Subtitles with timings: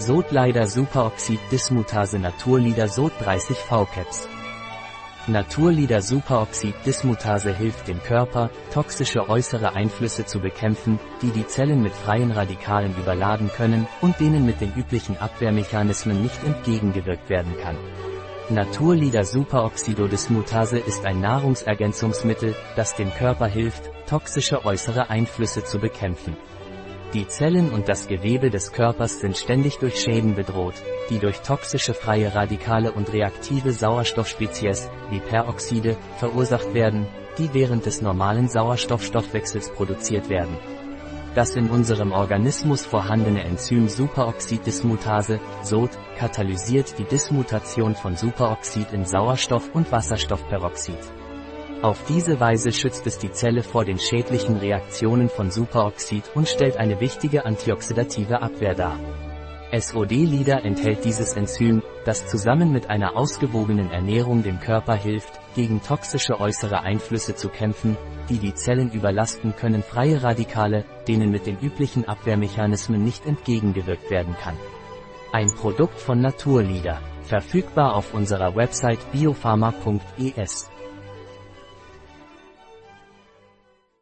[0.00, 4.28] Sodleider Superoxid Dismutase Naturlieder Sod 30 V-Caps.
[5.26, 11.92] Naturlieder Superoxid Dismutase hilft dem Körper, toxische äußere Einflüsse zu bekämpfen, die die Zellen mit
[11.92, 17.76] freien Radikalen überladen können und denen mit den üblichen Abwehrmechanismen nicht entgegengewirkt werden kann.
[18.50, 26.36] Naturlieder Superoxidodismutase ist ein Nahrungsergänzungsmittel, das dem Körper hilft, toxische äußere Einflüsse zu bekämpfen.
[27.14, 30.74] Die Zellen und das Gewebe des Körpers sind ständig durch Schäden bedroht,
[31.08, 37.06] die durch toxische freie Radikale und reaktive Sauerstoffspezies, wie Peroxide, verursacht werden,
[37.38, 40.54] die während des normalen Sauerstoffstoffwechsels produziert werden.
[41.34, 49.70] Das in unserem Organismus vorhandene Enzym Superoxiddismutase, SOD, katalysiert die Dismutation von Superoxid in Sauerstoff
[49.72, 50.98] und Wasserstoffperoxid.
[51.80, 56.76] Auf diese Weise schützt es die Zelle vor den schädlichen Reaktionen von Superoxid und stellt
[56.76, 58.98] eine wichtige antioxidative Abwehr dar.
[59.72, 66.40] SOD-Lieder enthält dieses Enzym, das zusammen mit einer ausgewogenen Ernährung dem Körper hilft, gegen toxische
[66.40, 67.96] äußere Einflüsse zu kämpfen,
[68.28, 74.34] die die Zellen überlasten können freie Radikale, denen mit den üblichen Abwehrmechanismen nicht entgegengewirkt werden
[74.42, 74.56] kann.
[75.32, 80.70] Ein Produkt von Naturlieder, verfügbar auf unserer Website biopharma.es.